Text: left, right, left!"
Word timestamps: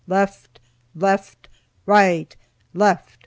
left, 0.07 0.59
right, 1.85 2.35
left!" 2.73 3.17